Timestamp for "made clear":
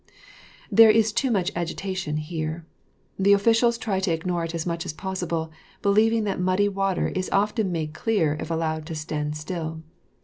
7.71-8.35